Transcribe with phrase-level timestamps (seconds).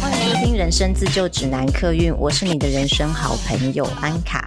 [0.00, 4.44] 欢迎收听《人生自救指南》客运，我是你的人生好朋友安卡。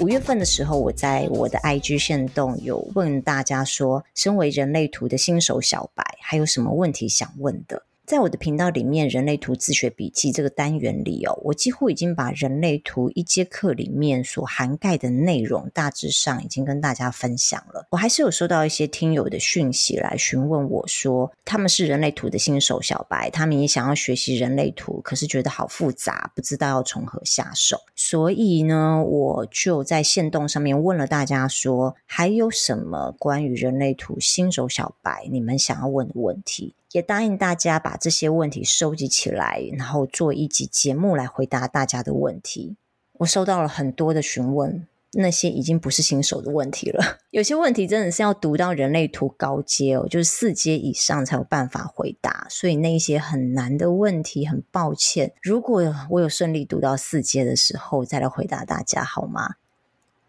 [0.00, 7.82] 五月份的时候，我在我的 IG 线动有问大家说，身为人类图的新手小白，还有什么问题想问的？
[8.06, 17.86] 在我的频道里面，《人类图自学笔记》这个单元里哦，我几乎已经把人类图一节课里面所涵盖的内容，大致上已经跟大家分享了。
[17.90, 27.78] 我还是有收到一些听友的讯息来询问我说，他们是人类图的新手小白，他们也想要学习人类图，可是觉得好复杂，不知道要从何下手。
[27.96, 36.74] 所以呢，我就在限动上面问了大家说，还有什么关于人类图新手小白你们想要问的问题？
[36.94, 42.76] 也答应大家把这些问题收集起来，然后做一集节目来回答大家的问题。
[43.14, 47.18] 我收到了很多的询问，那些已经不是新手的问题了。
[47.30, 52.46] 有些问题真的是要读到人类图高阶哦，就是四阶以上才有办法回答。
[52.48, 59.56] 所以那些很难的问题，很抱歉，如果我有顺利读到四阶的时候再来回答大家好吗？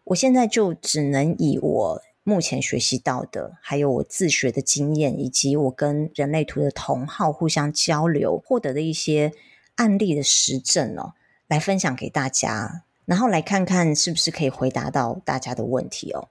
[0.06, 2.02] 我现在就只能以我。
[2.28, 9.31] 目前学习到的，还有我自学的经验，以及我跟人类图的同好互相交流获得的一些
[9.76, 11.14] 案例的实证哦，
[11.48, 16.28] 来分享给大家，然后来看看是不是可以回答到大家的问题哦。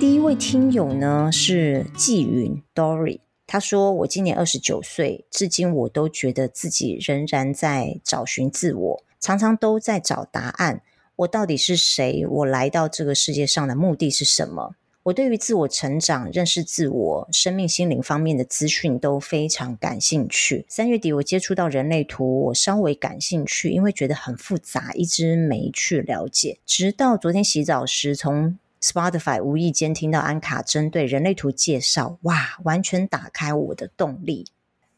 [0.00, 10.82] 第一位听友呢是季云 Dory，他说：“我今年二十九岁，至今我都觉得自己仍然在找寻自我。”常常都在找答案，
[11.14, 12.26] 我到底是谁？
[12.28, 14.74] 我来到这个世界上的目的是什么？
[15.04, 20.66] 我对于自我成长、认识自我、生命心灵方面的资讯都非常感兴趣。
[20.68, 26.58] 三月底我接触到人类图，我稍微感兴趣，因为觉得很复杂，一直没去了解。
[26.66, 34.46] 直到昨天洗澡时，从 Spotify 无意间听到安卡针对人类图介绍，哇，完全打开我的动力。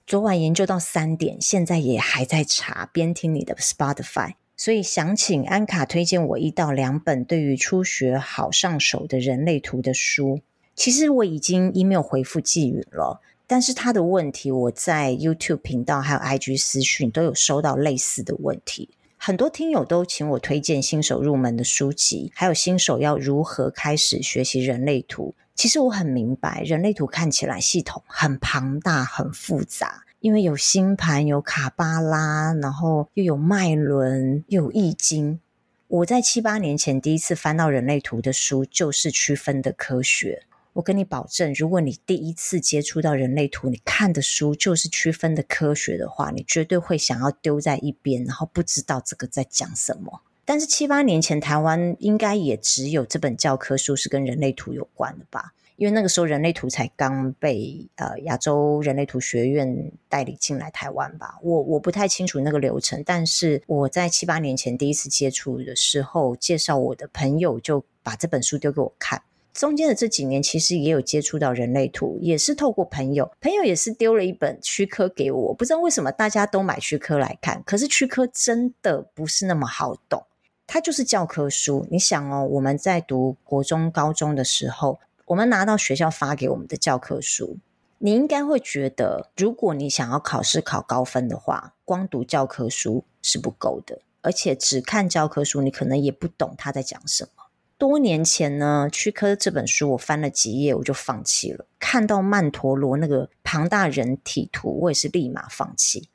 [0.07, 10.41] 昨晚研究到三点，现在也还在查，边听你的 Spotify，所以想请安卡推荐我一到两本对于初学好上手的人类图的书。
[10.75, 18.91] 其实我已经 email 回复季允了，但是他的问题我在 YouTube 频道还有 IG 私讯都有收到类似的问题。
[19.17, 25.35] 很多听友都请我推荐新手入门的书籍，还有新手要如何开始学习人类图。
[25.55, 35.41] 其实我很明白，人类图看起来系统很庞大、很复杂，因为有星盘、有卡巴拉，然后又有脉轮、又有易经。
[35.87, 40.45] 我在七八年前第一次翻到人类图的书，就是区分的科学。
[40.73, 50.23] 我跟你保证，如果你第一次接触到人类图，你看的书就是区分的科学的话，你绝对会想要丢在一边，然后不知道这个在讲什么。
[50.45, 55.53] 但是七八年前，台湾应该也只有这本教科书是跟人类图有关的吧？
[55.77, 61.37] 因为那个时候人类图才刚被呃亚洲人类图学院代理进来台湾吧。
[61.43, 69.23] 我我不太清楚那个流程，但是我在七八年前第一次接触的时候，介绍我的朋友就把这本书丢给我看。
[69.53, 75.55] 中间的这几年，其实也有接触到人类图，也是透过朋友，朋友也是丢了一本区科给我。
[75.55, 80.25] 不知道为什么大家都买区科来看，可是区科真的不是那么好懂。
[80.67, 87.59] 它就是教科书，你想哦，我们在读国中、高中的时候，我们拿到学校发给我们的教科书，
[87.99, 97.31] 你应该会觉得，如果你想要考试考高分的话，光读教科书是不够的，而且只看教科书，你可能也不懂他在讲什么。
[97.77, 101.67] 多年前呢，区科这本书我翻了几页，我就放弃了。
[101.79, 106.09] 看到曼陀罗那个庞大人体图，我也是立马放弃。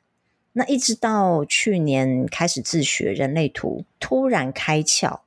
[0.52, 5.20] 那一直到去年开始自学人类图，突然开窍，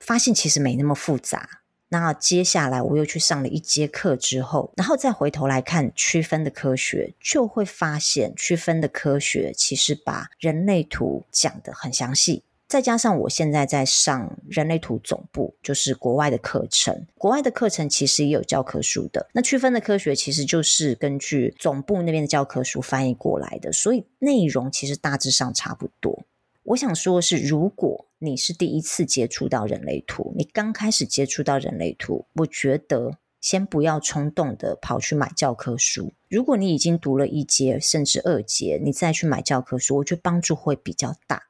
[0.00, 1.60] 发现其实没那么复杂。
[1.88, 12.42] 那接下来我又去上了一节课之后，然后再回头来看区分的科学，就会发现区分的科学其实把人类图讲得很详细。
[12.66, 17.06] 再加上我现在在上人类图总部，就是国外的课程。
[17.16, 19.28] 国外的课程其实也有教科书的。
[19.32, 26.24] 那区分的科学其实就是根据总部那边的教科书翻译过来的，所以内容其实大致上差不多。
[26.64, 36.14] 我想说的是，如果你是第一次接触到人类图，你刚开始接触到人类图，我觉得先不要冲动的跑去买教科书。
[36.30, 41.42] 如果你已经读了一节甚至二节，你再去买教科书，我觉得帮助会比较大。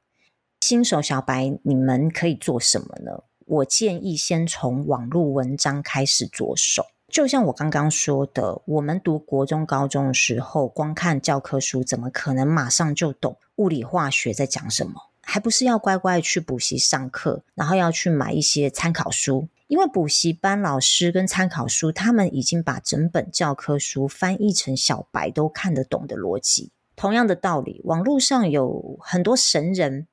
[0.66, 3.24] 新手小白，你们可以做什么呢？
[3.44, 6.86] 我建议先从网络文章开始着手。
[7.06, 14.94] 就像我刚刚说的，我们读国中、高中的时候，光看教科书，怎么可能马上就懂物理化学在讲什么？
[15.20, 19.48] 还不是要乖乖去补习上课，然后要去买一些参考书。
[19.66, 26.70] 因为补习班老师跟参考书，他们已经把整本教科书翻译成小白都看得懂的逻辑。
[26.96, 30.06] 同样的道理，网络上有很多神人，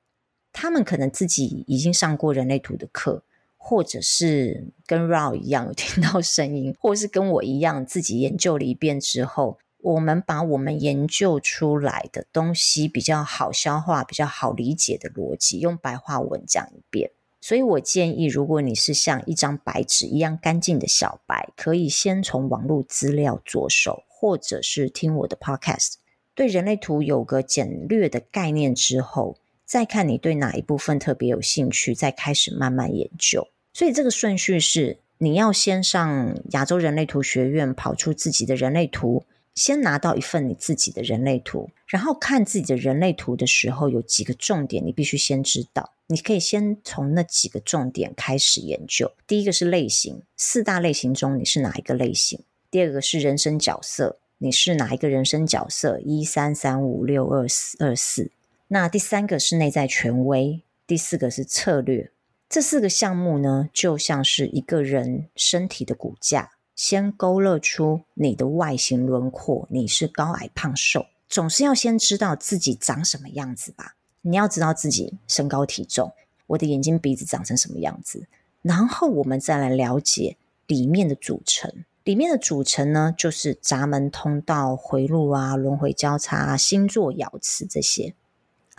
[0.53, 3.23] 他们可能自己已经上过人类图的课，
[3.57, 17.11] 或者是跟 Raw 一样有听到声音，或是跟我一样自己研究了一遍之后，我们把我们研究出来的东西比较好消化、比较好理解的逻辑，用白话文讲一遍。
[17.43, 25.93] 所以我建议，如果你是像一张白纸一样干净的小白，可以先从网络资料着手，或者是听我的 Podcast。
[26.35, 29.37] 对人类图有个简略的概念之后，
[29.71, 33.47] 再看你对哪一部分特别有兴趣，再开始慢慢研究。
[33.71, 39.23] 所以这个顺序是：你要先上亚洲人类图学院，跑出自己的人类图，
[39.55, 45.93] 先拿到一份你自己的人类图，然后看自己的人类图的时候，有几个重点你必须先知道。
[46.07, 49.09] 你可以先从那几个重点开始研究。
[49.25, 52.43] 第一个是类型，四大类型中你是哪一个类型？
[52.69, 54.19] 第二个是人生角色。
[54.39, 55.97] 你是哪一个人生角色？
[56.03, 58.31] 一三三五六二四二四。
[58.73, 62.09] 那第三个是内在权威，第四个是策略。
[62.47, 69.67] 这四个项目呢，就像是一个人身体的骨架，先勾勒出你的外形轮廓。
[69.69, 73.97] 你是高矮胖瘦，总是要先知道自己长什么样子吧？
[74.21, 76.13] 你要知道自己身高体重，
[76.47, 78.25] 我的眼睛鼻子长成什么样子，
[78.61, 80.37] 然后我们再来了解
[80.67, 81.83] 里面的组成。
[82.05, 88.15] 里面的组成呢，就是闸门、通道、回路啊、轮回交叉啊、星座、爻辞这些。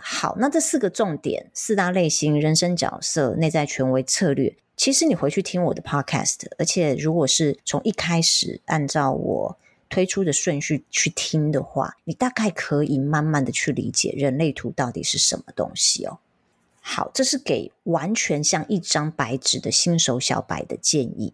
[0.05, 9.57] 好，那这四个重点，四大类型、人生角色、内在权威、策略，其实你回去听我的 podcast，而且如果是从一开始按照我
[9.89, 16.19] 推出的顺序去听的话，你大概可以慢慢的去理解人类图到底是什么东西哦。
[16.81, 21.33] 好，这是给完全像一张白纸的新手小白的建议。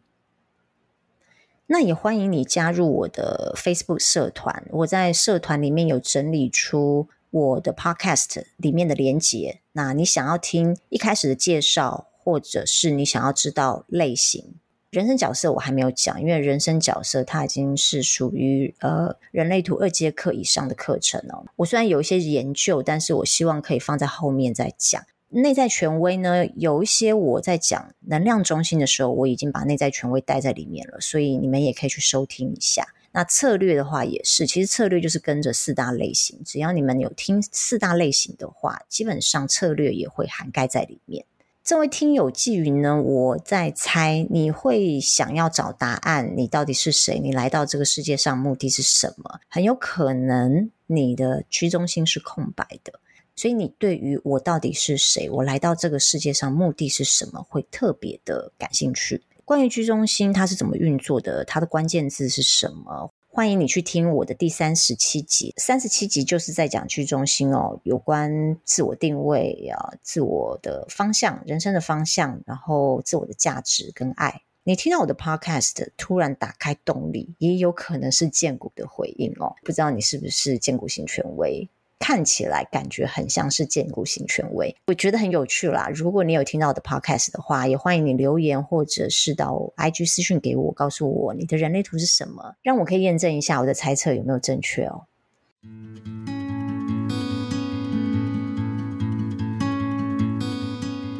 [1.65, 9.61] 那也欢迎你加入我的 Facebook 社团，我在社团里面有整理出我的 Podcast 里面的连结。
[9.73, 14.55] 那你想要听一开始的介绍，或者是你想要知道类型、
[14.89, 21.45] 人生角色，我还没有讲，因为人生角色它已经是属于呃人类图二阶课以上的课程哦。
[21.57, 25.03] 我虽然有一些研究，但是我希望可以放在后面再讲。
[25.31, 32.87] 内在权威呢，有一些我在讲能量中心的时候，我已经把内在权威带在里面了，所以你们也可以去收听一下。
[33.11, 41.25] 那策略的话也是，其实策略就是跟着四大类型，只要你们有听四大类型的话，基本上策略也会涵盖在里面。
[41.63, 47.19] 这位听友纪云呢，我在猜你会想要找答案，你到底是谁？
[47.19, 49.39] 你来到这个世界上目的是什么？
[49.47, 52.99] 很有可能你的居中心是空白的。
[53.35, 59.21] 所以你对于我到底是谁，我来到这个世界上目的是什么，会特别的感兴趣。
[59.49, 63.11] 关于居中心它是怎么运作的，它的关键字是什么？
[63.27, 74.43] 欢迎你去听我的第三十七集，三十七集就是在讲居中心哦，有关自我定位啊、自我的方向、人生的方向，然后自我的价值跟爱。
[74.65, 81.67] 你听到我的 podcast 突然打开动力，也有可能是荐股的回应哦，不知道你是不是荐股型权威？
[81.99, 85.89] 看起来感觉很像是荐骨型权威，我觉得很有趣啦。
[85.93, 95.03] 如果你有听到我的 podcast 的话，也欢迎你留言或者是到 IG 私讯给我，告诉我你的人类图是什么，让我可以验证一下我的猜测有没有正确哦。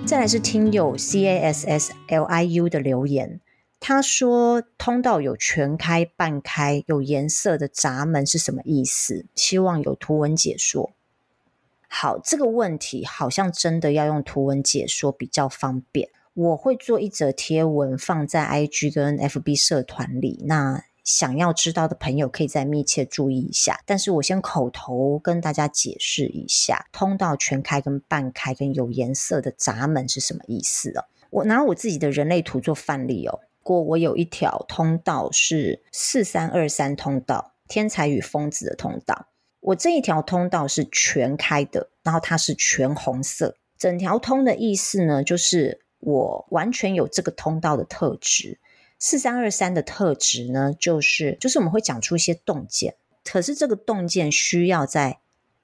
[0.05, 3.39] 再来是听友 CASSLIU 的留言。
[3.79, 9.25] 他说：“通道有全开、半开、有颜色的闸门是什么意思？
[9.35, 10.91] 希望有图文解说。”
[11.87, 16.09] 好，这个问题好像真的要用图文解说比较方便。
[16.33, 23.81] 我会做一则贴文放在 IG 跟 FB 社团里，那想要知道的朋友可以再密切注意一下。
[23.85, 31.05] 但是我先口头跟大家解释一下，通道全开跟半开跟有颜色的闸门是什么意思哦。
[31.31, 33.39] 我拿我自己的人类图做范例哦。
[33.63, 39.27] 过我有一条通道是四三二三通道，天才与疯子的通道。
[39.59, 43.55] 我这一条通道是全开的，然后它是全红色。
[43.77, 48.59] 整条通的意思呢，就是我完全有这个通道的特质。
[48.97, 55.19] 四三二三的特质呢，就是就是我们会讲出一些洞见，可是这个洞见需要在。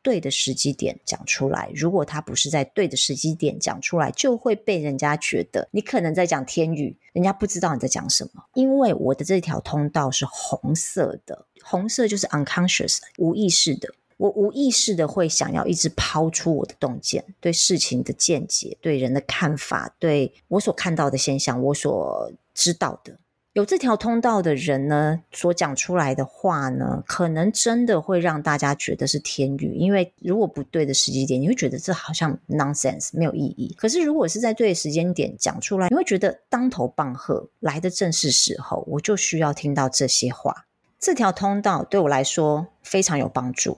[0.05, 8.43] 对的时机点讲出来，如果他不是在对的时机点讲出来，就会被人家觉得你可能在讲天语，人家不知道你在讲什么。
[8.53, 13.89] 因为我的这条通道是红色的，红色就是 unconscious 无意识的。
[14.17, 23.17] 我无意识的会想要一直抛出我的洞见，对事情的见解，对人的看法，对我所看到的现象，我所知道的。
[23.55, 33.73] 有这条通道的人呢，所讲出来的话呢，可能真的会让大家觉得是天语，因为如果不对的时机点，你会觉得这好像 nonsense 没有意义。
[33.77, 40.65] 可是如果是在对的时间点讲出来，你会觉得当头棒喝，来的正是时候，我就需要听到这些话。
[40.99, 43.77] 这条通道对我来说非常有帮助，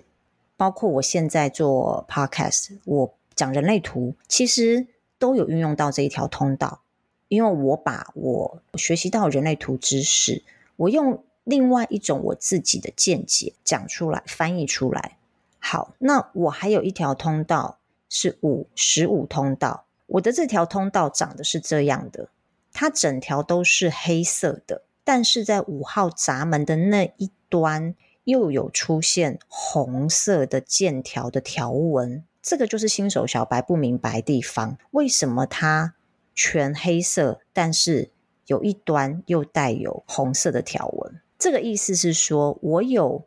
[0.55, 4.87] 包括我现在做 podcast，我讲人类图，其实
[5.19, 6.81] 都有运用到这一条通道。
[7.27, 10.43] 因为我把我学习到人类图知识，
[10.75, 15.17] 我用另外一种我自己的见解讲出来，翻译出来。
[15.59, 17.79] 好，那我还有一条通道
[18.09, 22.29] 是五十五通道，我的这条通道长的是这样的，
[22.71, 35.95] 它整条都是黑色的，但是在五号闸门的那一端又有出现红色的线条的条纹，这个就是新手小白不明白地方，为什么它？
[36.37, 38.11] 全黑色，但是
[38.45, 41.19] 有一端又带有红色的条纹。
[41.39, 43.25] 这个意思是说，我有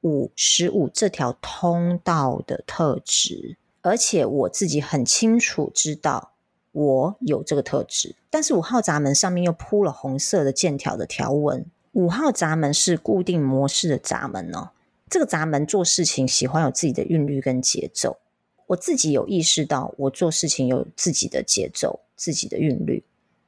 [0.00, 6.32] 五十五这条通道的特质，而且我自己很清楚知道
[6.72, 8.16] 我有这个特质。
[8.30, 11.66] 但是五号闸门上面又铺了红色的线条的条纹。
[11.92, 14.70] 五号闸门是固定模式的闸门哦。
[15.10, 18.18] 这个闸门做事情喜欢有自己的韵律跟节奏。
[18.68, 22.00] 我自己有意识到，我做事情有自己的节奏。
[22.18, 23.04] 自己的韵律，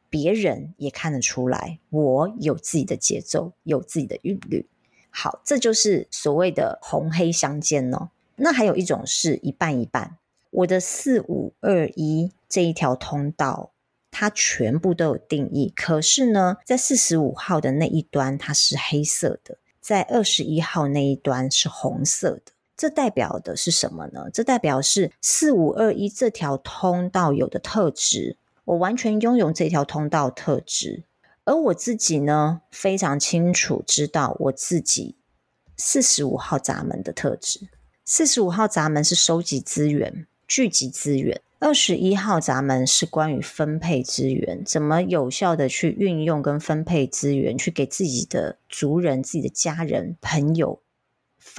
[0.08, 4.64] 别人也看得出来，我有自己的节奏，有自己的韵律。
[5.10, 8.10] 好，这就是所谓的红黑相间哦。
[8.36, 10.18] 那还有一种是一半一半。
[10.50, 13.72] 我的四五二一这一条通道，
[14.12, 15.72] 它全部都有定义。
[15.74, 22.52] 可是呢，在四十五号的那一端，它是黑色的；在二十一号那一端是红色的。
[22.80, 24.30] 这代表的是什么呢？
[24.32, 28.38] 这代表是四五二一这条通道有的特质。
[28.64, 31.02] 我完全拥有这条通道特质，
[31.44, 35.16] 而我自己呢，非常清楚知道我自己
[35.76, 37.68] 四十五号闸门的特质。
[38.06, 50.80] 四十五号闸门是收集资源、聚集资源；二十一号闸门是关于分配资源，怎么有效的去运用跟分配资源，去给自己的族人、自己的家人、朋友，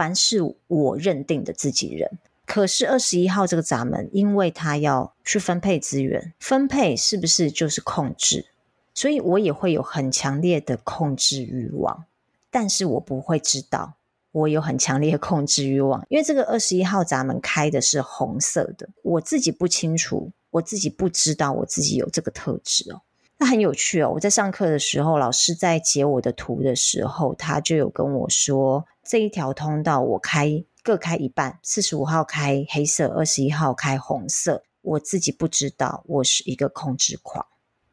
[0.01, 2.17] 凡是我认定的自己人。
[2.47, 8.47] 可是二十一号这个闸门，因为他要去分配资源，分配是不是就是控制？
[8.95, 12.05] 所以我也会有很强烈的控制欲望，
[12.49, 13.93] 但是我不会知道
[14.31, 23.01] 我有很强烈的控制欲望，因为这个二十一号闸门开的是红色的，我自己不清楚，我自己不知道我自己有这个特质哦。
[23.41, 30.63] 那很有趣哦，我在上课的时候，老师在解我的图的时候，他就有跟我说，这一条通道我开。
[30.83, 34.63] 各开一半，四十五号开黑色，二十一号开红色。
[34.81, 37.45] 我自己不知道，我是一个控制狂，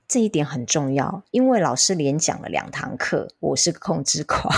[0.06, 4.54] 这一点很重要，因为老师连讲了两堂课，我是个控制狂。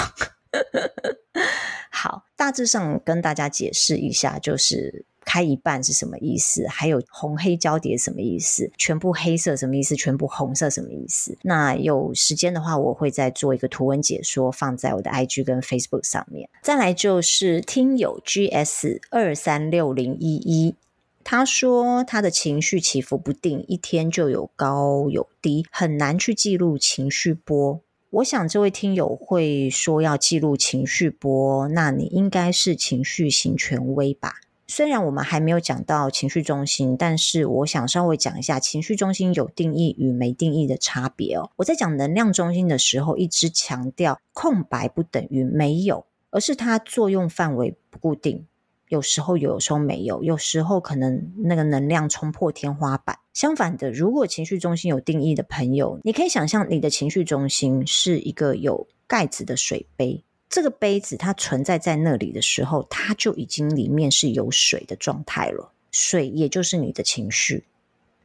[1.91, 5.07] 好，大致上跟大家解释一下，就是。
[5.31, 6.67] 开一半是什么意思？
[6.67, 8.69] 还有红黑交叠什么意思？
[8.77, 9.95] 全部黑色什么意思？
[9.95, 11.39] 全部红色什么意思？
[11.43, 16.51] 那有时间的话，我会再做一个图文解说，放在我的 IG 跟 Facebook 上面。
[16.63, 20.75] 再来就是听友 GS 二三六零一一，
[21.23, 27.81] 他说他的情绪起伏不定，一天就有高有低，很难去记录情绪波。
[28.11, 34.41] 我想这位听友会说要记录情绪波，那你应该是情绪型权威吧？
[34.71, 41.51] 虽然我们还没有讲到情绪中心，但是我想稍微讲一下情绪中心有定义与没定义的差别哦。
[41.57, 48.47] 我在讲能量中心的时候，一直强调空白不等于没有，而是它作用范围不固定，
[48.87, 53.19] 有时候有，有时候没有，有时候可能那个能量冲破天花板。
[53.35, 60.23] 相反的，如果情绪中心有定义的朋友，你可以想象你的情绪中心是一个有盖子的水杯。
[60.51, 65.73] 这个杯子它存在在那里的时候，它就已经里面是有水的状态了。
[65.93, 67.65] 水也就是你的情绪，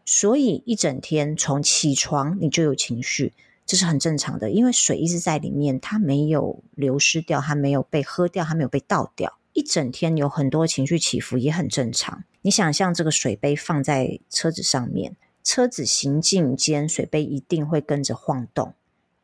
[0.06, 3.34] 所以一整天从起床你就有情绪，
[3.66, 9.38] 这是很正常的，因为水一直在里面，它没有流失掉，它没有被喝掉，它没有被倒掉。
[9.54, 12.24] 一整天有很多情绪起伏也很正常。
[12.42, 18.74] 你想象这个水杯放在车子上面，车子行进间，水杯一定会跟着晃动。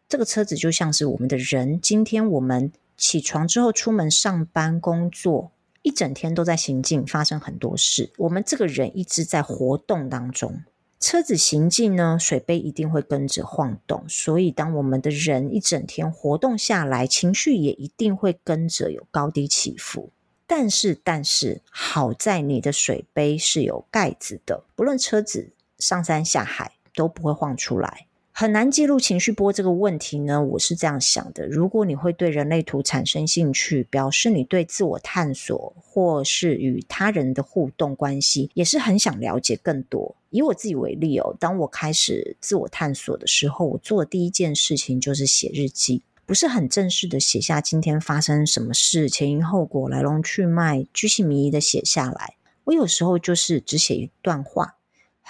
[0.08, 2.72] 这个车子就像是我们的人，今天我们。
[3.02, 8.14] 起床之后出门上班工作，一整天都在行进，发生很多事。
[8.20, 10.62] 我们这个人一直在活动当中，
[11.00, 14.06] 车子行进呢，水杯一定会跟着晃动。
[14.08, 20.12] 所以，当我们的人一整天活动下来，情绪也一定会跟着有高低起伏。
[20.46, 28.06] 但是，但是好在你的水杯是有盖子的，不论车子上山下海都不会晃出来。
[28.34, 40.16] 很难记录情绪波这个问题呢，我是这样想的：如果你会对人类图产生兴趣，表示你对自我探索或是与他人的互动关系也是很想了解更多。
[40.30, 52.36] 以我自己为例哦，当我开始自我探索的时候，我做的第一件事情就是写日记，不是很正式的写下今天发生什么事、前因后果、来龙去脉，居心靡遗的写下来。
[52.64, 54.78] 我有时候就是只写一段话，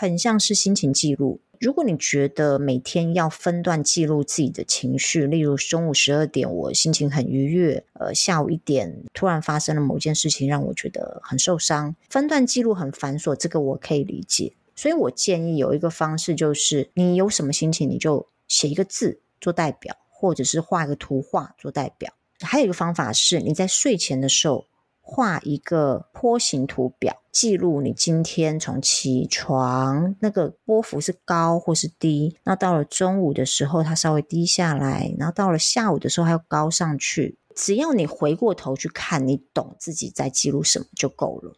[0.02, 1.40] 很像是心情记录。
[1.60, 14.54] 如果你觉得每天要分段记录自己的情绪，例如中午十二点我心情很愉悦，呃，下午一点突然发生了某件事情让我觉得很受伤，分段记录很繁琐，这个我可以理解。
[14.76, 22.12] 所以我建议有一个方式，就是你有什么心情，你就写一个字做代表，或者是画一个图画做代表。
[22.40, 24.66] 还有一个方法是，你在睡前的时候。
[25.02, 32.38] 画一个波形图表，记录你今天从起床那个波幅是高或是低。
[32.44, 37.38] 那到了中午的时候，它稍微低下来，然后到了下午的时候，它又高上去。
[37.54, 41.58] 只要你回过头去看，你懂自己在记录什么就够了。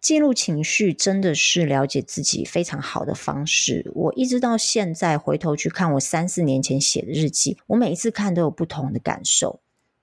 [0.00, 3.90] 记录情绪真的是了解自己非常好的方式。
[3.94, 9.60] 我一直到现在回头去看我三四年前写的日记，我每一次看都有不同的感受。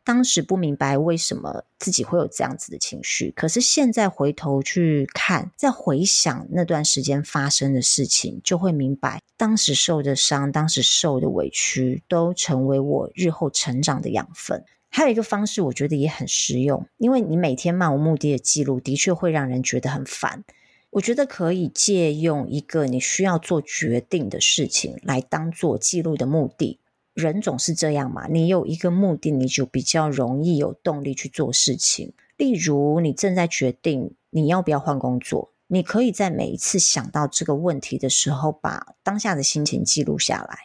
[0.08, 14.64] 当时不明白为什么自己会有这样子的情绪，可是现在回头去看，再回想那段时间发生的事情，就会明白当时受的伤、当时受的委屈，都成为我日后成长的养分。
[14.88, 20.46] 还有一个方式，我觉得也很实用，因为你每天漫无目的的记录，的确会让人觉得很烦。
[20.92, 26.80] 我觉得可以借用一个你需要做决定的事情来当做记录的目的。
[27.18, 32.14] 人总是这样嘛，你有一个目的，你就比较容易有动力去做事情。
[32.38, 40.56] 例如，你正在决定你要不要换工作，你可以在每一次想到这个问题的时候，把当下的心情记录下来。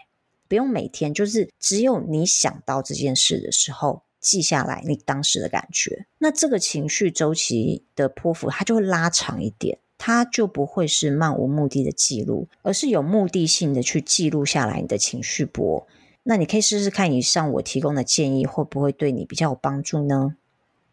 [0.46, 6.04] 不用每天，就是只有你想到这件事的时候，记下来你当时的感觉。
[6.18, 15.86] 那这个情绪周期的波幅，它就会拉长一点，它就不会是漫无目的的记录，而是有目的性的去记录下来你的情绪波。
[16.24, 20.37] 那你可以试试看，以上我提供的建议会不会对你比较有帮助呢？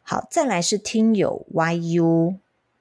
[0.02, 2.38] 好，再来是听友 YU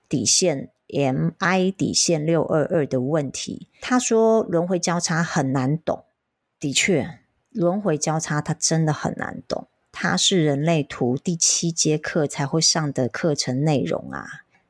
[0.08, 3.68] 底线 MI 底线六二二的问题。
[3.82, 6.04] 他说轮回交叉很难懂，
[6.58, 7.18] 的确，
[7.50, 9.68] 轮回交叉它真的很难懂。
[9.92, 14.26] 它是人类图第七节课才会上的课程内容啊。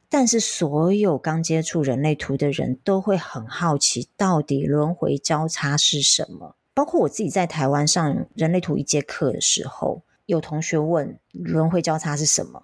[0.09, 6.57] 但是所有刚接触人类图的人都会很好奇，到底轮回交叉是什么？
[6.79, 12.63] 包括我自己在台湾上人类图一节课的时候，有同学问轮回交叉是什么，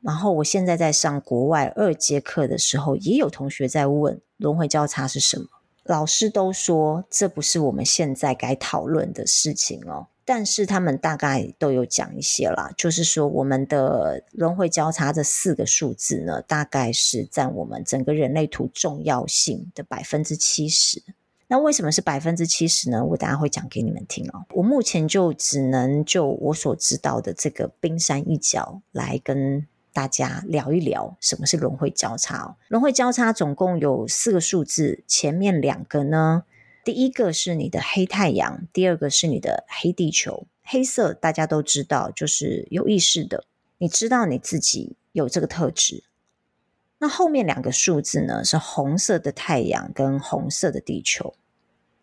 [0.00, 5.46] 然后我现在在上国外二节课的时候，也有同学在问轮回交叉是什么。
[5.82, 21.02] 老师都说这不是我们现在该讨论的事情哦，但是他们大概都有讲一些啦，就是说我们的轮回交叉这四个数字呢，大概是占我们整个人类图重要性的百分之七十。
[21.50, 23.02] 那为什么是百分之七十呢？
[23.02, 24.44] 我等下会讲给你们听哦。
[24.50, 32.56] 我目前就只能就我所知道的这个冰山一角来跟大家聊一聊什么是轮回交叉哦。
[32.68, 36.44] 轮回交叉总共有四个数字，前面两个呢，
[36.84, 40.46] 第一个是你的黑太阳，第二个是你的黑地球。
[40.62, 43.44] 黑色大家都知道，就是有意识的，
[43.78, 46.04] 你知道你自己有这个特质。
[46.98, 51.32] 那后面两个数字呢，是红色的太阳跟红色的地球，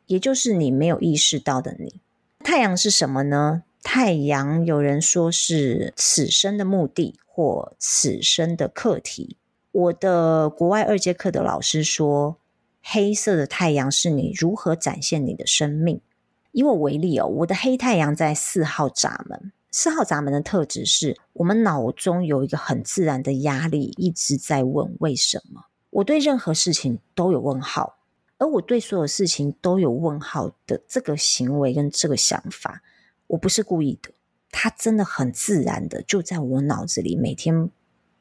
[0.07, 2.01] 也就是你没有意识到的你。
[2.39, 3.63] 太阳是什么呢？
[3.83, 9.37] 太阳有人说是此生的目的或此生的课题。
[9.71, 12.37] 我的国外二阶课的老师说，
[12.81, 16.01] 黑色的太阳是你如何展现你的生命。
[16.51, 19.51] 以我为例哦，我的黑太阳在四号闸门。
[19.71, 25.65] 四号闸门的特质是我们脑中有一个很自然的压力，一直在问为什么。
[25.89, 27.97] 我对任何事情都有问号，
[28.37, 32.81] 而我对所有事情都有问号的这个行为跟这个想法，
[33.27, 34.11] 我不是故意的，
[34.51, 37.69] 它真的很自然的就在我脑子里每天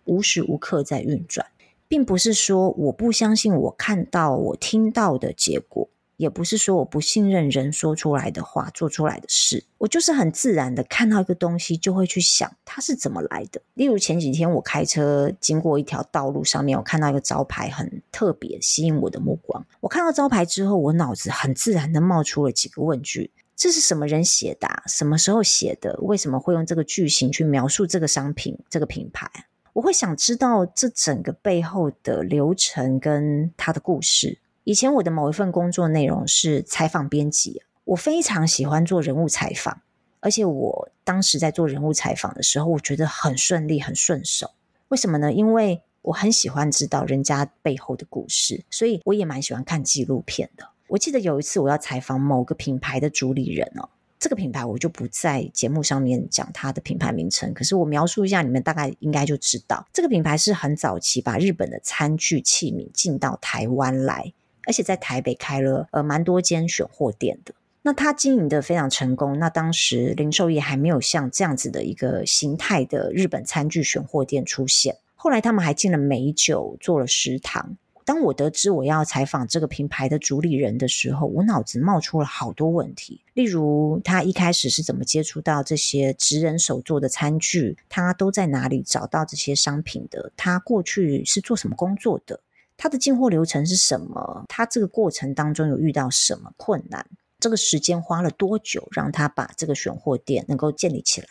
[0.05, 1.47] 无时无刻在运转，
[1.89, 5.89] 并不是说我不相信我看到我听到的结果。
[6.17, 13.61] 也不是说我不信任人说出来的话、做出来的事，我就是很自然的看到一个东西，就会去想它是怎么来的。
[13.75, 19.65] 例如前几天我开车经过一条道路上面，我看到一个招牌很特别，吸引我的目光。
[19.81, 24.69] 我看到招牌之后，我脑子很自然的冒出了几个问句：这是什么人写的？
[24.87, 25.99] 什么时候写的？
[26.03, 29.29] 为什么会用这个句型去描述这个商品、这个品牌？
[29.73, 34.39] 我会想知道这整个背后的流程跟他的故事。
[34.65, 39.83] 以前我的某一份工作内容是采访编辑，我非常喜欢做人物采访，
[40.21, 44.53] 而且我当时在做人物采访的时候，我觉得很顺利、很顺手。
[44.89, 45.31] 为什么呢？
[45.31, 50.67] 因为我很喜欢知道人家背后的故事，所以我也蛮喜欢看纪录片的。
[50.87, 64.33] 我记得有一次我要采访某个品牌的主理人哦，这个品牌我就不在节目上面讲它的品牌名称，可是我描述一下，你们大概应该就知道，这个品牌是很早期把日本的餐具器皿进到台湾来，
[64.67, 67.55] 而且在台北开了呃蛮多间选货店的。
[67.83, 74.97] 那他经营的非常成功，那当时零售业还没有像这样子的一个形态的日本餐具选货店出现。
[75.15, 77.77] 后来他们还进了美酒，做了食堂。
[78.07, 83.23] 当我得知我要采访这个品牌的主理人的时候，我脑子冒出了好多问题。
[83.33, 87.79] 例如，他一开始是怎么接触到这些职人手做的餐具？
[87.89, 90.33] 他都在哪里找到这些商品的？
[90.37, 92.41] 他过去是做什么工作的？
[92.77, 94.45] 他的进货流程是什么？
[94.49, 97.07] 他这个过程当中有遇到什么困难？
[97.39, 101.27] 这个时间花了多久，让他把这个选货店能够建立起来？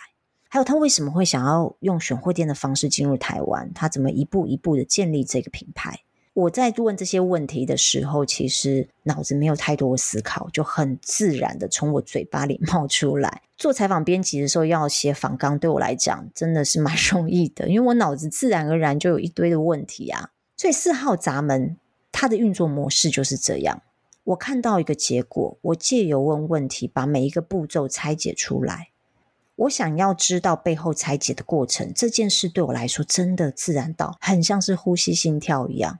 [0.49, 3.71] 还有他为什么会想要用选货店的方式进入台湾？
[3.73, 6.01] 他怎么一步一步的建立这个品牌？
[6.33, 13.43] 我在问这些问题的时候，其实脑子没有太多思考，就很自然的从我嘴巴里 冒出来。
[13.57, 20.29] 做采访编辑的时候要写访纲，对我来讲真的是蛮 容易的，因为我脑子自然而然就有一堆的问题啊。
[20.63, 21.75] 所以四号闸门
[22.09, 23.81] 它的运作模式就是这样。
[24.23, 28.91] 我看到一个结果，我借由问问题，把每一个步骤拆解出来。
[29.57, 35.99] 我想要知道背后拆解的过程，这件事对我来说真的自然到很像是呼吸心跳一样。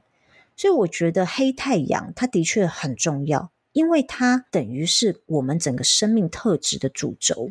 [0.56, 7.50] 所以我觉得黑太阳它的确很重要，因为它等于是我们整个生命特质的主轴。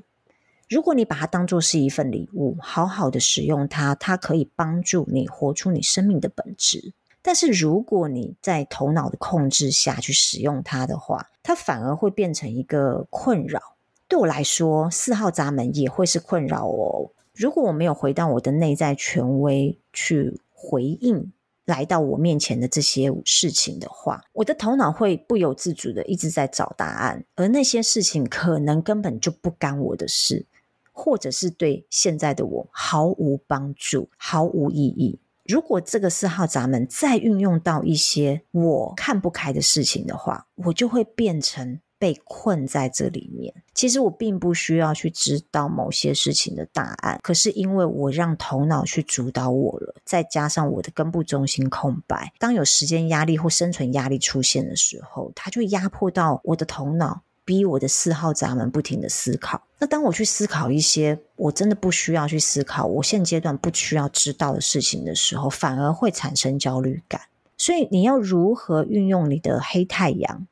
[0.67, 6.93] 如果你把它当作是一份礼物，好好的使用它，它可以帮助你活出你生命的本质。
[7.23, 13.59] 但是如果你在头脑的控制下去使用它的话，它反而会变成一个困扰。
[14.07, 17.09] 对我来说，四号闸门也会是困扰哦。
[17.33, 21.31] 如果我没有回到我的内在权威去回应。
[21.65, 30.45] 来到我面前的这些事情的话，我的头脑会不由自主的一直在找答案，而那些事情可能根本就不干我的事，
[30.91, 35.17] 或者是对现在的我毫无帮助、毫无意义。
[35.45, 41.79] 如果这个四号闸门再运用到一些我看不开的事情的话，我就会变成。
[41.99, 59.63] 被困在这里面，其实我并不需要去知道某些事情的答案，可是因为我让头脑去主导我了，再加上我的根部中心空白，当有时间压力或生存压力出现的时候，它就压迫到我的头脑，逼我的四号闸门不停的思考。
[59.79, 67.21] 那当我去思考一些我真的不需要去思考，我现阶段不需要知道的事情的时候，反而会产生焦虑感。
[67.57, 70.47] 所以你要如何运用你的黑太阳？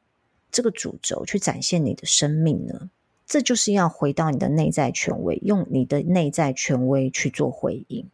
[0.52, 2.90] 这个主轴去展现你的生命呢？
[3.26, 8.06] 这就是要回到你的内在权威，用你的内在权威去做回应。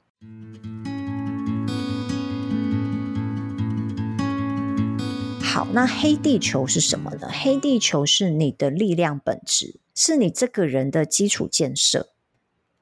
[5.58, 7.28] 好，那黑地球是什么呢？
[7.32, 12.10] 黑地球是你的力量本质，是你这个人的基础建设。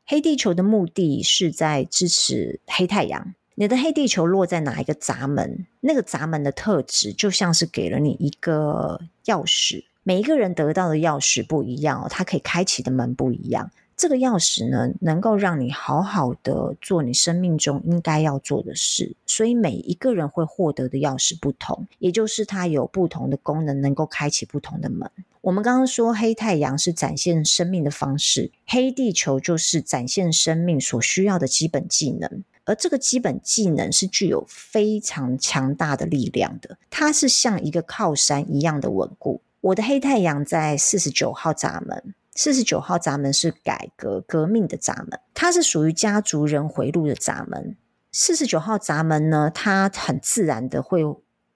[0.06, 3.34] 黑地球的目的是在支持黑太阳。
[3.54, 5.66] 你的黑地球落在哪一个闸门？
[5.80, 9.86] 那个闸门的特质就像是给了你一个钥匙。
[10.04, 13.72] 每一个人得到的钥匙不一样哦，它可以开启的门不一样。
[13.98, 19.16] 这个钥匙呢，能够让你好好的做你生命中应该要做的事。
[19.26, 25.10] 所以每一个人会获得的钥匙不同，也就是它有不同的功能，能够开启不同的门。
[25.42, 32.44] 我们刚刚说黑太阳是展现生命的方式，黑地球就是展现生命所需要的基本技能。
[32.66, 39.40] 而这个基本技能是具有非常强大的力量的，它是像一个靠山一样的稳固。
[39.62, 47.78] 我的黑太阳在四十九号闸门，四十九号闸门是改革革命的闸门，它是属于家族人回路的闸门。
[48.12, 51.02] 四十九号闸门呢，它很自然的会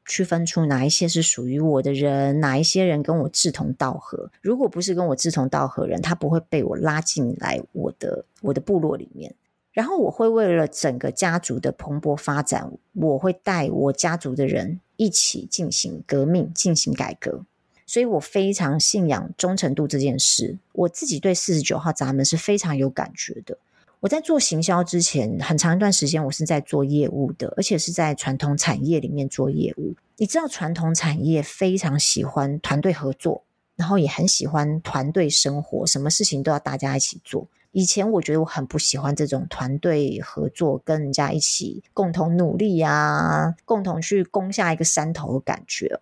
[0.05, 4.31] 区分出哪一些是属于我的人，哪一些人跟我志同道合。
[4.41, 9.35] 如果不是跟我志同道合人，他不会被我拉进来我的我的部落里面。
[9.71, 17.45] 然后我会为了整个家族的蓬勃发展，我会带我家族的人一起进行革命、进行改革。
[17.89, 20.59] 所以我非常信仰忠诚度这件事。
[20.73, 23.57] 我自己对四十九号闸门是非常有感觉的。
[24.01, 29.95] 我在做行销之前，很长一段时间我是在做业务的，而且是在传统产业里面做业务。
[30.17, 33.43] 你知道，传统产业非常喜欢团队合作。
[33.75, 37.47] 然后也很喜欢团队生活，什么事情都要大家一起做。
[37.71, 46.01] 以前我觉得我很不喜欢这种团队合作，跟人家一起共同努力啊，共同去攻下一个山头的感觉。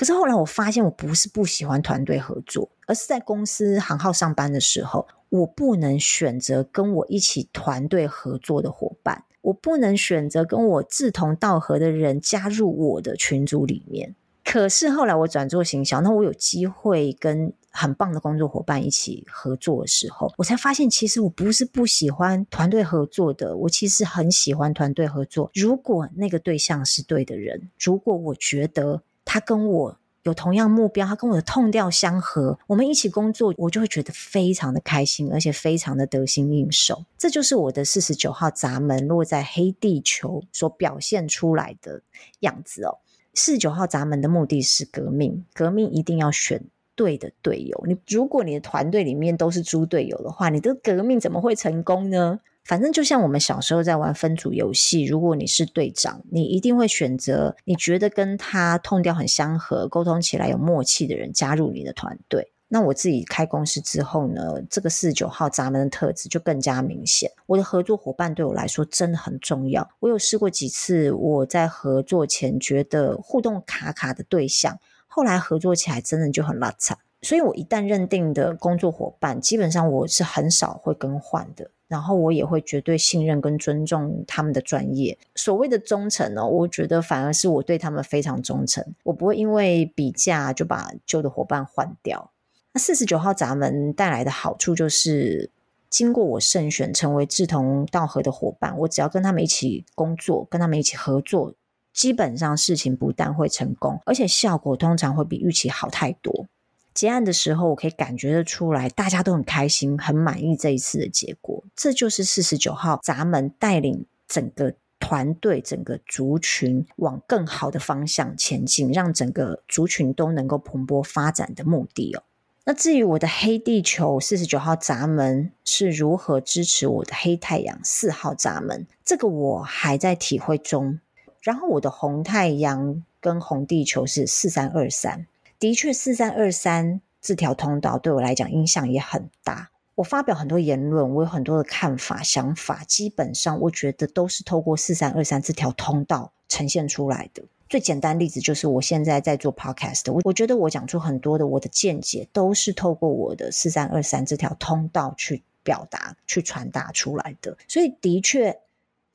[0.00, 14.14] 可是后来我发现，我不是不喜欢团队合作，而是在公司行号上班的时候，我不能选择跟我一起团队合作的伙伴，我不能选择跟我志同道合的人加入我的群组里面。
[14.42, 25.50] 可是后来我转做行销，那我有机会跟很棒的工作伙伴一起合作的时候，我才发现，其实我不是不喜欢团队合作的，我其实很喜欢团队合作。
[25.52, 29.02] 如果那个对象是对的人，如果我觉得。
[29.32, 37.04] 他跟我有同样目标，他跟我的 tone 调相合，我们一起工作，我就会觉得非常的开心，而且非常的得心应手。
[37.16, 42.02] 这就是我的四十九号闸门落在黑地球所表现出来的
[42.40, 42.98] 样子哦。
[43.32, 46.64] 四十九号闸门的目的是革命，革命一定要选
[46.96, 47.84] 对的队友。
[47.86, 52.40] 你如果你的团队里面都是猪队友的话，你的革命怎么会成功呢？
[52.64, 62.52] 反正就像我们小时候在玩分组游戏，如果你是队长，你一定会选择你觉得跟他痛调很相合、沟通起来有默契的人加入你的团队。
[62.72, 67.28] 那我自己开公司之后呢，这个四十九号闸门的特质就更加明显。
[67.46, 69.90] 我的合作伙伴对我来说真的很重要。
[69.98, 76.94] 我有试过几次，我在合作前觉得互动卡卡的对象，后来合作起来真的就很拉扯。
[77.22, 81.72] 所以我一旦认定的工作伙伴，基本上我是很少会更换的。
[81.90, 85.18] 然后我也会绝对信任跟尊重他们的专业。
[85.34, 88.94] 所谓的忠诚呢，我觉得反而是我对他们非常忠诚。
[89.02, 92.30] 我不会因为比价就把旧的伙伴换掉。
[92.72, 95.50] 那四十九号闸门带来的好处就是，
[95.88, 101.54] 经过我慎选成为志同道合的伙伴，我只要跟他们一起工作，跟他们一起合作，
[101.92, 106.46] 基本上事情不但会成功，而且效果通常会比预期好太多。
[106.92, 111.62] 结案的时候，我可以感觉得出来，大家都很开心、很满意这一次的结果。
[111.74, 122.22] 这就是四十九号闸门带领整个团队、整个族群往更好的方向前进，让整个族群都能够蓬勃发展的目的哦。
[122.66, 131.00] 那至于我的黑地球四十九号闸门是如何支持我的黑太阳四号闸门，这个我还在体会中。
[131.40, 135.26] 然后我的红太阳跟红地球是四三二三。
[135.60, 139.70] 的确，四三二三这条通道对我来讲影响也很大。
[139.96, 147.42] 我发表很多言论，我有很多的看法、想法，基本上我觉得都是透过四三二三这条通道呈现出来的。
[147.68, 157.54] 最简单例子就是我现在在做 podcast，我我觉得我讲出很多的我的见解，都是透过我的四三二三这条通道去表达、去传达出来的。
[157.68, 158.58] 所以，的确。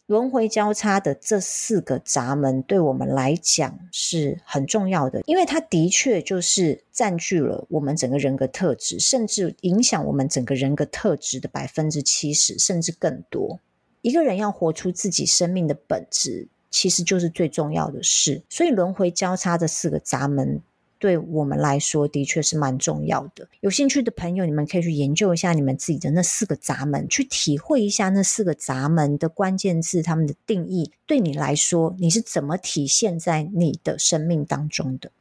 [0.08, 13.60] 轮回交叉的这四个闸门对我们来讲是很重要的，因为它的确就是占据了我们整个人格特质，甚至影响我们整个人格特质的百分之七十，甚至更多。
[14.02, 18.44] 一个人要活出自己生命的本质，其实就是最重要的事。
[18.48, 20.62] 所以，轮回交叉的四个闸门。
[21.06, 23.48] 对我们来说，的确是蛮重要的。
[23.60, 35.12] 有兴趣的朋友，你们可以去研究一下你们自己的那四个闸门，去体会一下那四个闸门的关键字，他们的定义对你来说，你是怎么体现在你的生命当中的？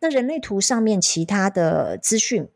[0.00, 2.48] 那人类图上面其他的资讯，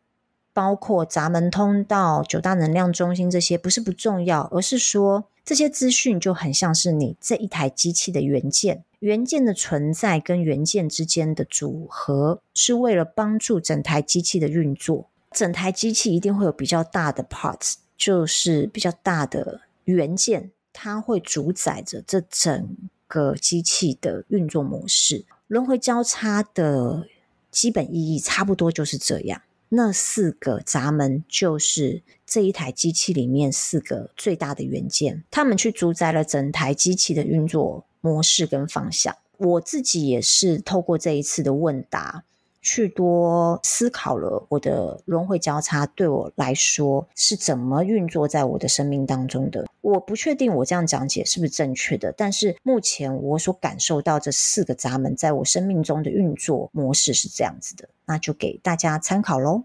[0.55, 8.85] 包括闸门通道、九大能量中心这些，不是不重要，而是说这些资讯就很像是你这一台机器的元件。
[9.01, 15.09] 元件的存在跟元件之间的组合，是为了帮助整台机器的运作。
[15.31, 25.27] 整台机器一定会有比较大的 parts，就是比较大的元件，它会主宰着这整个机器的运作模式。
[25.47, 27.07] 轮回交叉的
[27.51, 29.43] 基本意义差不多就是这样。
[29.71, 42.25] 那四个闸门就是这一台机器里面四个最大的元件，它们去主宰了整台机器的运作模式跟方向，我自己也是透过这一次的问答，
[42.61, 49.67] 去多思考了我的轮回交叉对我来说是怎么运作在我的生命当中的。
[49.81, 59.63] 我不确定我这样讲解是不是正确的，但是目前我所感受到这四个闸门在我生命中的运作模式是这样子的，那就给大家参考喽。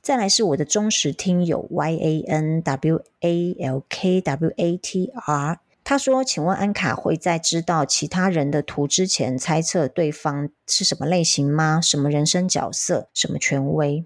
[0.00, 5.60] 再来是我的忠实听友 Y A N W A L K W A T R。
[5.84, 11.80] 他说：“请问安卡会在知道其他人的图之前猜测对方是什么类型吗？
[11.80, 13.08] 什么人生角色？
[13.12, 14.04] 什么权威？”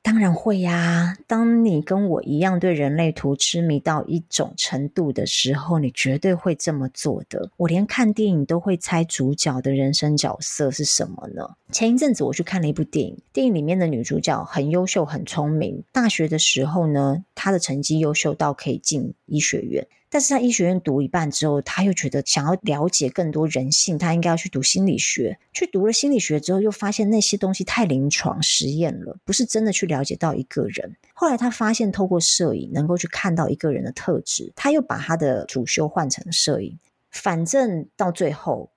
[0.00, 1.18] 当然会呀！
[1.26, 7.50] 当你跟我一样对人类图痴迷到一种程度的时候，你绝对会这么做的。
[7.58, 11.56] 我连看电影都会猜主角的人生角色是什么呢？
[11.72, 15.82] 前一阵子我去看了一部电影，电影里面的女主角很优秀、很聪明。
[15.92, 19.86] 大学的时候呢，她的成绩优秀到可以进医学院。
[20.10, 25.38] 但是他医学院读一半之后，他又觉得想要了解更多人性，他应该要去读心理学。
[25.52, 30.96] 去读了心理学之后，又发现那些东西太临床实验了，不是真的去了解到一个人。
[31.12, 36.78] 后来他发现，透过摄影能够去看到一个人的特质，他又把他的主修换成摄影。
[37.10, 38.70] 反正到最后，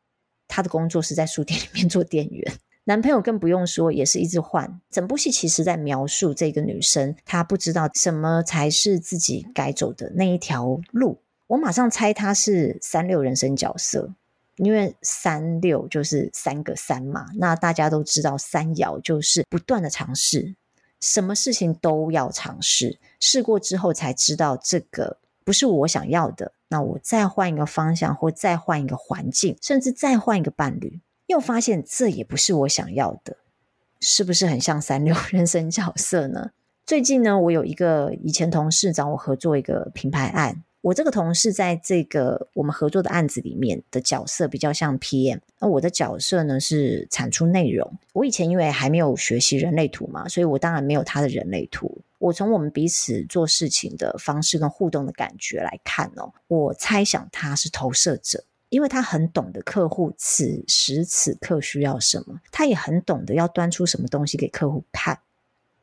[0.48, 2.54] 他的工作是在书店里面做店员。
[2.92, 4.82] 男朋友更不用说，也是一直换。
[4.90, 11.22] 整部戏其实在描述这个女生，她不知道什么才是自己该走的那一条路。
[11.48, 14.14] 我马上猜她是三六人生角色，
[14.58, 17.28] 因为三六就是三个三嘛。
[17.38, 20.54] 那大家都知道，三爻就是不断的尝试，
[21.00, 26.52] 什么事情都要尝试，试过之后才知道这个不是我想要的。
[26.68, 31.00] 那我再换一个方向，或再换一个环境，甚至再换一个伴侣。
[31.32, 33.38] 又发现这也不是我想要的，
[34.00, 36.52] 是不是很像三六人生角色呢？
[36.86, 47.98] 最近呢，我有一个以前同事找我合作一个品牌案，我这个同事在这个我们合作的案子里面的角色比较像 PM，那我的角色呢是产出内容。
[48.14, 52.02] 我以前因为还没有学习人类图嘛，所以我当然没有他的人类图。
[52.18, 58.44] 我从我们彼此做事情的方式跟互动的感觉来看哦，我猜想他是投射者。
[58.72, 65.20] 因为他很懂得客户此时此刻需要什么，他也很懂得要端出什么东西给客户看，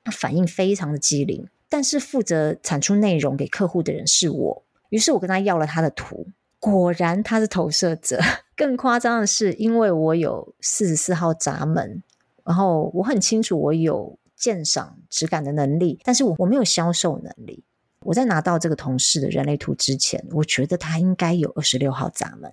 [0.03, 1.47] 他反应非常的机灵。
[1.69, 6.27] 但是负责产出内容给客户的人是我，于是我跟他要了他的图，
[6.59, 8.19] 果然他是投射者。
[8.57, 12.03] 更夸张的是，因为我有四十四号闸门，
[12.43, 17.63] 然后我很清楚我有鉴赏质感的能力，但是我我没有销售能力。
[18.01, 22.51] 我在拿到这个同事的人类图之前，我觉得他应该有二十六号闸门。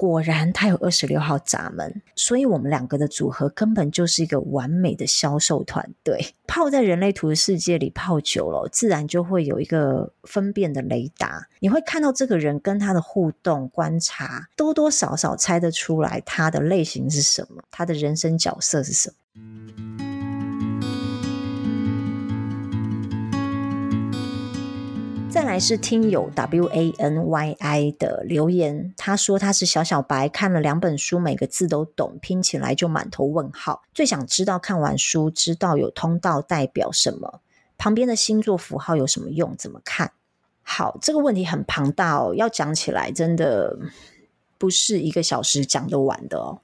[0.00, 6.34] 果然，他有二十六号闸门，所以我们两个的组合根本就是一个完美的销售团队。
[6.46, 11.46] 泡在人类图的世界里泡久了，自然就会有一个分辨的雷达。
[11.58, 19.14] 你会看到这个人跟他的互动、观察，多多少少猜得出来他的类型是什么，他的人生角色是什么。
[25.30, 33.82] 再来是听友 W A N Y I 的留言，他说他是小小白，看了两本书，每个字都懂，拼起来就满头问号。
[33.94, 37.40] 最想知道看完书知道有通道代表什么，
[37.78, 39.54] 旁边的星座符号有什么用？
[39.56, 40.10] 怎么看？
[40.62, 43.78] 好，这个问题很庞大哦，要讲起来真的
[44.58, 46.58] 不是一个小时讲得完的哦。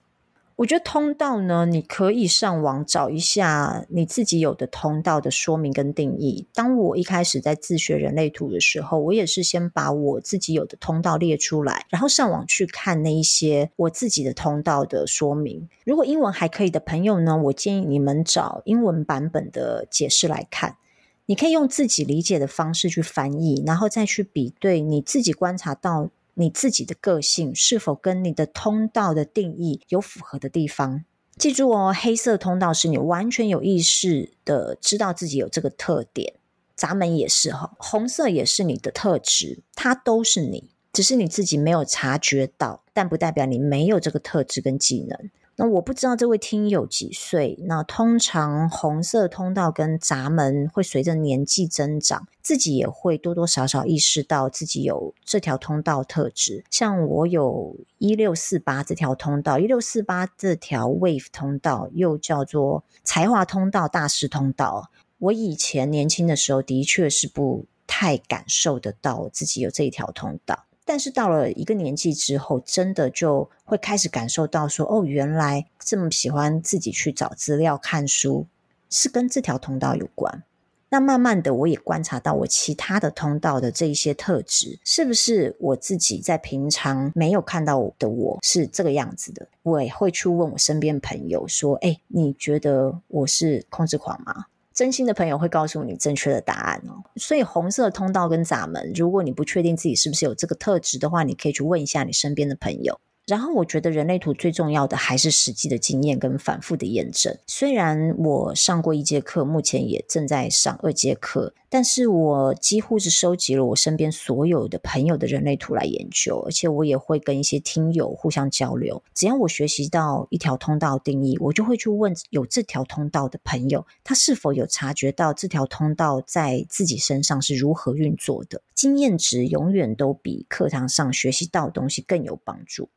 [0.56, 6.46] 我觉得通道呢，你可以上网找一下你自己有的通道的说明跟定义。
[6.54, 15.68] 当我一开始在自学人类图的时候，我也是先把我自己有的通道列出来，然后上网去看那一些我自己的通道的说明。
[15.84, 20.78] 如果英文还可以的朋友呢，我建议你们找英文版本的解释来看。
[21.26, 26.08] 你可以用自己理解的方式去翻译，然后再去比对你自己观察到。
[26.38, 31.04] 你自己的个性是否跟你的通道的定义有符合的地方？
[31.38, 36.34] 记住哦，黑色通道是你完全有意识的知道自己有这个特点，
[36.76, 45.30] 闸门也是哈，红色也是你的特质，它都是你，只是你自己没有察觉到，但不代表你没有这个特质跟技能。
[45.58, 47.58] 那我不知道这位听友几岁？
[47.64, 56.62] 那通常红色通道跟闸门会随着年纪增长，自己也会多多少少意识到自己有这条通道特质。
[56.70, 64.90] 像我有一六四八这条通道，一六四八这条 Wave 通道又叫做才华通道、大师通道。
[65.18, 70.65] 我以前年轻的时候的确是不太感受得到自己有这一条通道。
[70.86, 78.46] 但是到了一个年纪之后，真的就会开始感受到说，哦，原来这么喜欢自己去找资料、看书，
[78.88, 80.44] 是跟这条通道有关。
[80.88, 89.48] 那慢慢的，我也观察到我其他的通道的这一些特质，是不是我自己在平常没有看到的我是这个样子的？
[89.64, 94.46] 我也会去问我身边朋友说，哎，你觉得我是控制狂吗？
[94.76, 97.02] 真心的朋友会告诉你正确的答案哦。
[97.16, 103.00] 所以红色通道跟闸门，如果你不确定自己是不是有这个特质的话，你可以去问一下你身边的朋友。
[103.26, 107.36] 然后我觉得人类图最重要的还是实际的经验跟反复的验证。
[107.48, 119.02] 虽然我上过一节课，目前也正在上二节课，但是我几乎是收集了我身边所有的朋友的人类图来研究，而且我也会跟一些听友互相交流。
[119.12, 128.62] 只要我学习到一条通道定义，我就会去问有这条通道的朋友，他是否有察觉到这条通道在自己身上是如何运作的。
[128.72, 132.88] 经验值永远都比课堂上学习到的东西更有帮助。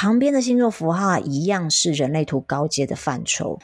[0.00, 3.58] 旁边的星座符号一样是人类图高阶的范畴，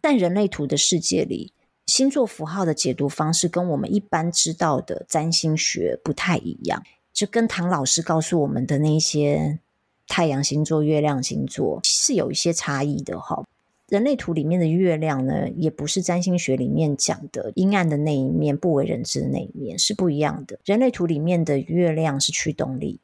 [0.00, 1.52] 但人类图的世界里，
[1.84, 6.80] 星座符号的解读方式跟我们一般知道的占星学不太一样，
[7.12, 9.58] 就跟唐老师告诉我们的那些
[10.06, 13.44] 太阳星座、月亮星座是有一些差异的哈。
[13.88, 20.56] 人类图里面的月亮呢，也不是占星学里面讲的阴暗的那一面、不为人知的那一面，是不一样的。
[20.64, 23.00] 人类图里面的月亮是驱动力。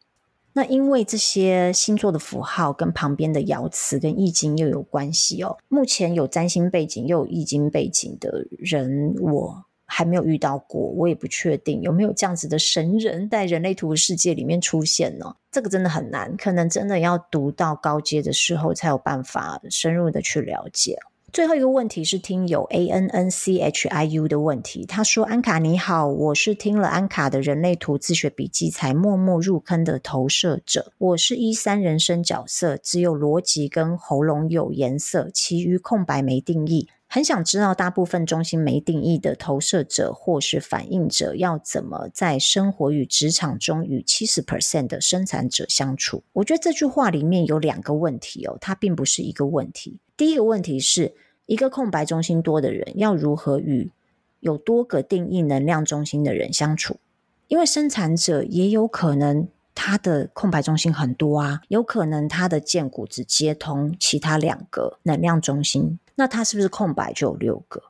[0.56, 5.54] 那因为这些星座的符号跟旁边的爻辞跟易经又有关系哦。
[5.68, 15.36] 目前有占星背景又有易经背景的人，我还没有遇到过，我也不确定有没有这样子的神人在人类图世界里面出现呢？
[15.52, 20.98] 这个真的很难，可能真的要读到高阶的时候才有办法深入的去了解。
[21.32, 30.92] 最后一个问题是听友 A N N C H I U 的问题，他说：“安卡你好，我是听了安卡的人类图自学笔记才默默入坑的投射者。
[30.96, 36.88] 我是一三人生角色，只有逻辑跟喉咙有颜色，其余空白没定义。
[37.16, 49.96] 很想知道大部分中心没定义的投射者或是反应者要怎么在生活与职场中与七十 percent 的生产者相处。”我觉得这句话里面有两个问题哦，它并不是一个问题。
[50.14, 51.14] 第一个问题是，
[51.46, 53.90] 一个空白中心多的人要如何与
[54.40, 56.98] 有多个定义能量中心的人相处？
[57.48, 67.80] 因为生产者也有可能他的空白中心很多啊，有可能他的荐骨只接通其他两个能量中心，那他是不是空白就有六个？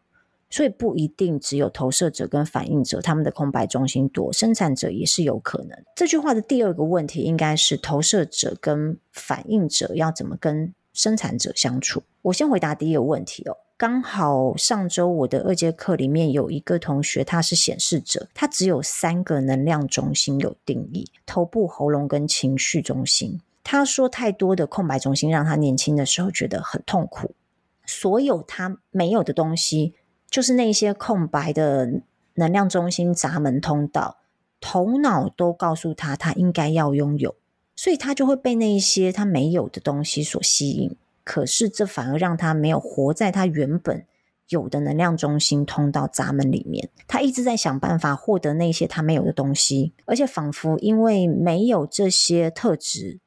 [0.49, 5.77] 所以不一定只有投射者跟反应者他们的空白中心多，生产者也是有可能。
[5.97, 12.05] 这句话的第二个问题应该是投射者跟反应者要怎么跟生产者相处？
[12.23, 13.57] 我先回答第一个问题哦。
[13.77, 23.41] 刚好上周我的二节课里面有一个同学，他是显示者，他只有三个能量中心有定义：头部、喉咙跟情绪中心。
[23.65, 27.35] 他说太多的空白中心让他年轻的时候觉得很痛苦。
[27.87, 29.95] 所有他没有的东西，
[30.29, 32.03] 就是那些空白的
[32.35, 34.19] 能量中心闸门通道，
[34.61, 37.35] 头脑都告诉他他应该要拥有，
[37.75, 40.97] 所以他就会被那一些他没有的东西所吸引。
[41.25, 44.05] 可是，这反而让他没有活在他原本
[44.49, 46.89] 有的能量中心通道闸门里面。
[47.09, 53.19] 他一直在想办法获得那些他没有的东西，而且仿佛因为没有这些特质，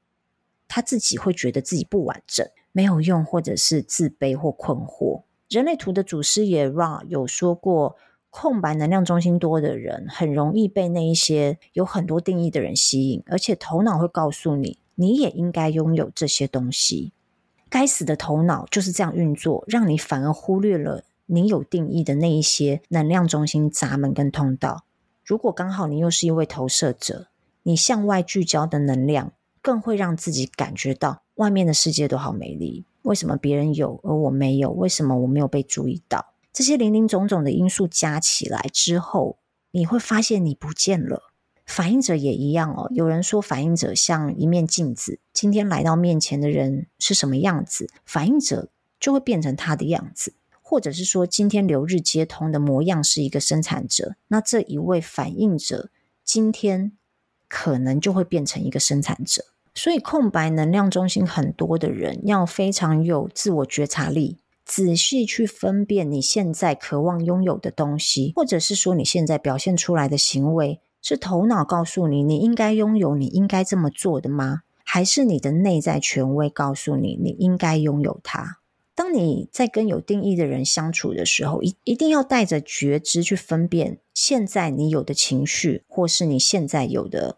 [0.70, 5.24] 他自己会觉得自己不完整、没有用，或者是自卑或困惑。
[5.50, 7.96] 人类图的祖师爷 Ra 有说过，
[8.30, 17.14] 空白能量中心多的人很容易被那一些有很多定义的人吸引，而且头脑会告诉你，你也应该拥有这些东西。
[17.68, 24.84] 该死的头脑就是这样运作，让你反而忽略了你有定义的那一些能量中心闸门跟通道。
[25.24, 27.28] 如果刚好你又是一位投射者，
[27.64, 32.84] 你向外聚焦的能量，更会让自己感觉到外面的世界都好美丽。
[33.04, 34.72] 为什么别人有而我没有？
[34.72, 36.34] 为什么我没有被注意到？
[36.52, 39.38] 这些林林总总的因素加起来之后，
[39.72, 41.32] 你会发现你不见了。
[41.66, 42.92] 反应者也一样哦。
[42.94, 48.68] 有人说，反应者像一面镜子，今天来到面前的人是什么样子，反应者
[49.00, 50.32] 就会变成他的样子；
[50.62, 55.90] 或者是说，今天流日接通的模样是一个生产者，那这一位反应者
[56.26, 56.92] 今天
[57.48, 59.46] 可能就会变成一个生产者。
[59.82, 70.82] 所以，空白能量中心很多的人要非常有自我觉察力，仔细去分辨你现在渴望拥有的东西，或者是说你现在表现出来的行为。
[71.02, 74.64] 是头脑告诉你你应该拥有，你应该这么做的吗？
[74.84, 78.58] 还是你的内在权威告诉你你应该拥有它？
[78.94, 87.38] 当你在跟有定义的人相处的时候，一一定要带着觉知去分辨，现在你有的情绪，或是你现在有的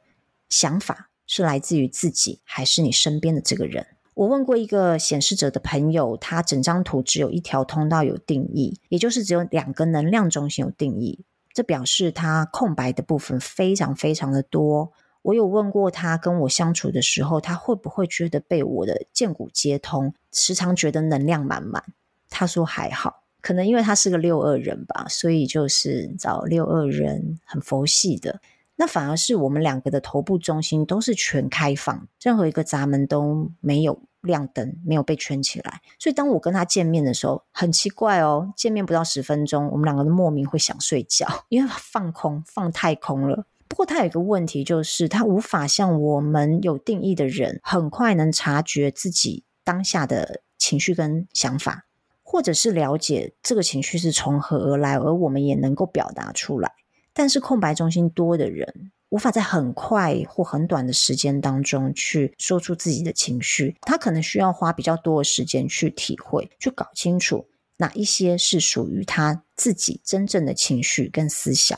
[0.49, 3.87] 想法，是来自于自己，还是你身边的这个人？
[4.15, 11.23] 我问过一个显示者的朋友，他整张图只有一条通道有定义，也就是只有两个能量中心有定义。
[11.53, 14.91] 这表示他空白的部分非常非常的多。
[15.21, 21.81] 我有问过他，跟我相处的时候，他会不会觉得被我的荐骨接通，时常觉得能量满满？
[22.29, 28.41] 他说还好，可能因为他是个六二人吧，所以就是找六二人很佛系的。
[28.81, 35.81] 那反而是我们两个的头部中心都是全开放，任何一个闸门都没有亮灯，没有被圈起来。
[35.99, 43.45] 所以当我跟他见面的时候，很奇怪哦，见面不到十分钟，我们两个都莫名会想睡觉， 因为放空，放太空了。
[43.67, 51.85] 不过他有一个问题，就是他无法像我们有定义的人，很快能察觉自己当下的情绪跟想法，
[52.23, 56.71] 或者是了解这个情绪是从何而来，而我们也能够表达出来。
[57.13, 67.47] 但是空白中心多的人，无法在很快或很短的时间当中去说出自己的情绪，他可能需要花比较多的时间去体会，去搞清楚
[67.77, 71.77] 哪一些是属于他自己真正的情绪跟思想。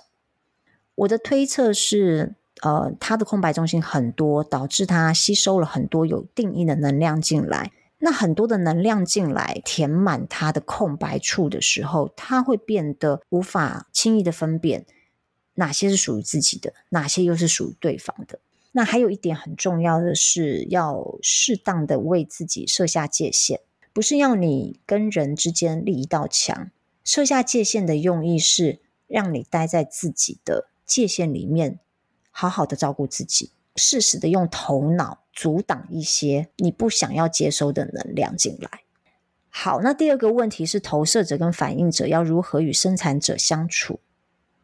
[0.96, 7.72] 我的推测是，呃，他的空白中心很多，导致他吸收了很多有定义的能量进来。
[7.98, 14.86] 那很多的能量进来填满他的空白处的时候，他会变得无法轻易的分辨。
[15.56, 18.40] 哪些是属于自己的，哪些又是属于对方的？
[18.72, 23.60] 那还有一点很重要的是，要适当的为自己设下界限，
[23.94, 26.72] 不是要你跟人之间立一道墙。
[27.04, 31.80] 设下界限的用意是让你待在自己的界限里面，
[32.32, 38.82] 好好的照顾自己，适时的用头脑阻挡一些你不想要接收的能量进来。
[39.50, 44.00] 好，那第二个问题是，投射者跟反应者要如何与生产者相处？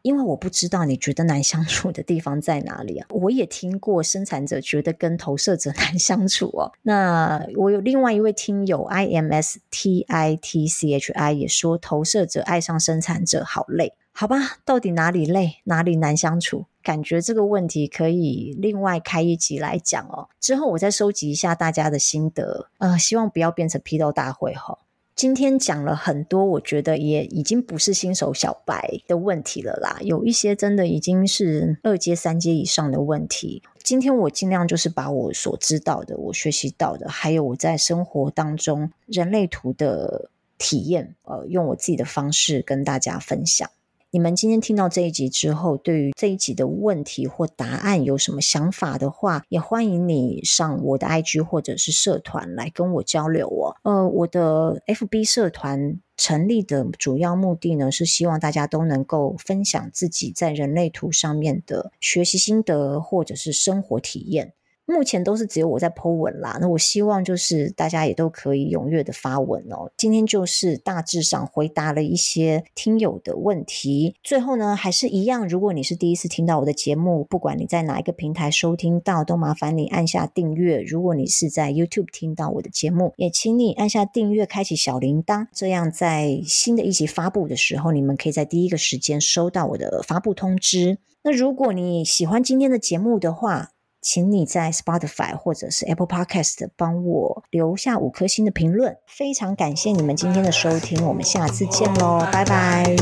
[0.02, 3.06] 因为我不知道你觉得难相处的地方在哪里啊？
[3.10, 6.72] 我也听过生产者觉得跟投射者 难相处哦。
[6.82, 14.58] 那我有另外一位听友 I M S T I T C H I 也说，投射者爱上生产者好累，好吧？
[14.64, 16.66] 到底哪里累，哪里难相处？
[16.82, 20.28] 感觉这个问题可以另外开一集来讲哦。
[20.40, 24.78] 之后我再收集一下大家的心得，呃，希望不要变成批斗大会哈。
[25.20, 33.62] 今天讲了很多，我觉得也已经不是新手小白的问题了啦，有一些真的已经是二阶、三阶以上的问题。
[33.82, 43.70] 今天我尽量就是把我所知道的、我学习到的，还有我在生活当中人类图的体验，呃，用我自己的方式跟大家分享。
[44.12, 53.76] 你们今天听到这一集之后，对于这一集的问题或答案有什么想法的话，也欢迎你上我的 IG 或者是社团来跟我交流哦。
[53.84, 64.54] 呃，我的 FB 社团成立的主要目的呢，是希望大家都能够分享自己在人类图上面的学习心得或者是生活体验。
[64.90, 69.90] 目前都是只有我在 po 文啦，那我希望就是大家也都可以踊跃的发文哦。
[69.96, 74.16] 今天就是大致上回答了一些听友的问题。
[74.22, 80.80] 最后呢，还是一样，如果你是第一次听到我的节目，不管你在哪一个平台收听到，都麻烦你按下订阅。
[80.80, 90.98] 如果你是在 YouTube 听到我的节目，也请你按下订阅，开启小铃铛，这样在新的一集发布的时候，你们可以在第一个时间收到我的发布通知。
[91.22, 98.96] 那如果你喜欢今天的节目的话，请你在 spotify 或者是 apple podcast 帮我留下五颗星的评论。
[99.06, 102.96] 非常感谢你们今天的收听我们下次见喽拜拜。